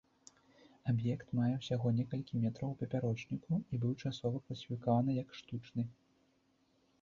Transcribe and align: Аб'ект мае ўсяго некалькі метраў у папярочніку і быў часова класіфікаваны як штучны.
Аб'ект 0.91 1.27
мае 1.39 1.49
ўсяго 1.57 1.91
некалькі 1.97 2.41
метраў 2.45 2.71
у 2.77 2.77
папярочніку 2.79 3.59
і 3.73 3.81
быў 3.85 3.93
часова 4.07 4.37
класіфікаваны 4.49 5.11
як 5.21 5.29
штучны. 5.43 5.83